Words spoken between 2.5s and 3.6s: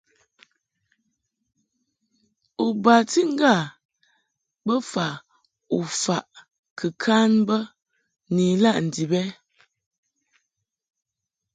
U bati ŋgâ